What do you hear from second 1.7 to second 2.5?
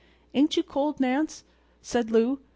said Lou.